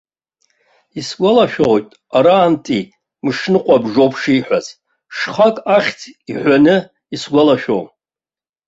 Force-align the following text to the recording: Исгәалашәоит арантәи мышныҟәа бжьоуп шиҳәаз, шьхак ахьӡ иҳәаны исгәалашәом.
Исгәалашәоит 0.99 1.87
арантәи 2.17 2.81
мышныҟәа 3.23 3.75
бжьоуп 3.83 4.13
шиҳәаз, 4.21 4.67
шьхак 5.15 5.55
ахьӡ 5.75 5.99
иҳәаны 6.31 6.75
исгәалашәом. 7.15 7.87